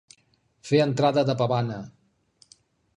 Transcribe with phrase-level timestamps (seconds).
[0.69, 1.81] Fer entrada de pavana.